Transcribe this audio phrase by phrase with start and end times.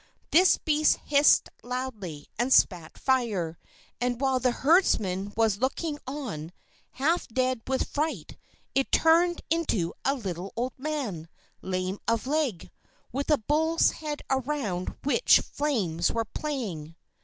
[0.31, 3.59] This beast hissed loudly and spat fire,
[3.99, 6.53] and, while the herdsman was looking on,
[6.93, 8.35] half dead with fright,
[8.73, 11.29] it turned into a little old man,
[11.61, 12.71] lame of leg,
[13.11, 16.95] with a bull's head around which flames were playing.